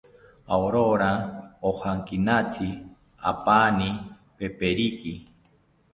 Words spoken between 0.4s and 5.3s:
Aurora ojankinatzi apani peperiki